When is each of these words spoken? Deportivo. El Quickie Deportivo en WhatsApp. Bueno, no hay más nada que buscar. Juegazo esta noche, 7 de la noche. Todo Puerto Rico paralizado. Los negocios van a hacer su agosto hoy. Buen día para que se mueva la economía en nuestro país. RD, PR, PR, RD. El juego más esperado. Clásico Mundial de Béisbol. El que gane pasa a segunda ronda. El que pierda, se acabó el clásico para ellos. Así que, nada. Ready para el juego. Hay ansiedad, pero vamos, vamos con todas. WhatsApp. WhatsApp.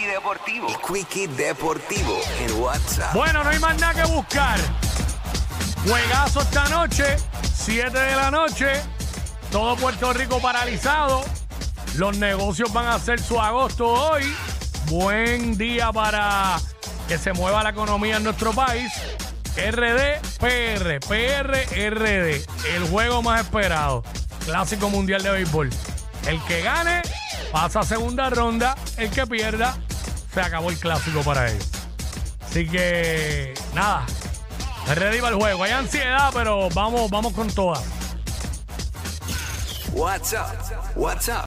Deportivo. 0.00 0.68
El 0.68 0.76
Quickie 0.80 1.28
Deportivo 1.28 2.18
en 2.40 2.60
WhatsApp. 2.60 3.14
Bueno, 3.14 3.44
no 3.44 3.50
hay 3.50 3.58
más 3.58 3.78
nada 3.78 4.02
que 4.02 4.10
buscar. 4.10 4.58
Juegazo 5.86 6.40
esta 6.40 6.68
noche, 6.68 7.16
7 7.54 7.96
de 7.96 8.16
la 8.16 8.30
noche. 8.30 8.72
Todo 9.50 9.76
Puerto 9.76 10.12
Rico 10.12 10.40
paralizado. 10.40 11.22
Los 11.96 12.16
negocios 12.16 12.72
van 12.72 12.86
a 12.86 12.94
hacer 12.94 13.20
su 13.20 13.38
agosto 13.38 13.86
hoy. 13.86 14.24
Buen 14.86 15.56
día 15.58 15.92
para 15.92 16.58
que 17.06 17.18
se 17.18 17.32
mueva 17.32 17.62
la 17.62 17.70
economía 17.70 18.16
en 18.16 18.24
nuestro 18.24 18.52
país. 18.52 18.90
RD, 19.56 20.20
PR, 20.40 21.00
PR, 21.00 21.90
RD. 21.90 22.44
El 22.74 22.88
juego 22.90 23.22
más 23.22 23.42
esperado. 23.42 24.02
Clásico 24.46 24.88
Mundial 24.88 25.22
de 25.22 25.30
Béisbol. 25.30 25.70
El 26.26 26.42
que 26.44 26.62
gane 26.62 27.02
pasa 27.52 27.80
a 27.80 27.84
segunda 27.84 28.30
ronda. 28.30 28.74
El 28.96 29.10
que 29.10 29.26
pierda, 29.26 29.76
se 30.32 30.40
acabó 30.40 30.70
el 30.70 30.78
clásico 30.78 31.22
para 31.22 31.50
ellos. 31.50 31.68
Así 32.44 32.66
que, 32.68 33.54
nada. 33.74 34.04
Ready 34.94 35.20
para 35.20 35.34
el 35.34 35.40
juego. 35.40 35.64
Hay 35.64 35.72
ansiedad, 35.72 36.30
pero 36.32 36.68
vamos, 36.70 37.10
vamos 37.10 37.32
con 37.32 37.48
todas. 37.48 37.82
WhatsApp. 39.92 40.96
WhatsApp. 40.96 41.40